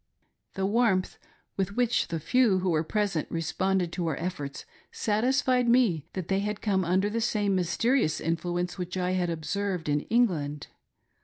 The 0.55 0.65
warmth 0.65 1.19
with 1.57 1.75
which 1.75 2.07
the 2.07 2.19
few 2.19 2.57
who 2.57 2.71
were 2.71 2.83
presfent 2.83 3.27
responded 3.29 3.91
to 3.93 4.07
our 4.07 4.17
efforts 4.17 4.65
satisfied 4.91 5.69
me 5.69 6.07
that 6.13 6.27
they 6.27 6.39
had 6.39 6.59
come 6.59 6.83
under 6.83 7.07
the 7.07 7.21
same 7.21 7.53
mysterious 7.53 8.19
influence 8.19 8.79
which 8.79 8.97
I 8.97 9.11
had 9.11 9.29
observed 9.29 9.87
in 9.87 9.99
England. 10.09 10.69